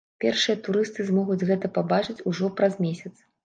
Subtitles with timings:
[0.23, 3.15] Першыя турысты змогуць гэта пабачыць ужо праз месяц.